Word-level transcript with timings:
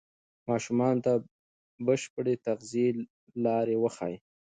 ماشومانو 0.49 1.03
ته 1.05 1.13
د 1.19 1.23
بشپړې 1.85 2.33
تغذیې 2.47 2.87
لارې 3.45 3.75
وښایئ. 3.83 4.17